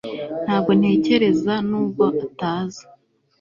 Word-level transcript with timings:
Ntabwo 0.45 0.71
ntekereza 0.79 1.53
nubwo 1.69 2.05
ataza 2.25 2.83